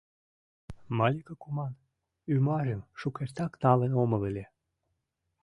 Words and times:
Малика 0.97 1.33
куман 1.41 1.73
ӱмажым 2.33 2.81
шукертак 2.99 3.51
налын 3.63 3.91
омыл 4.03 4.21
ыле. 4.29 4.45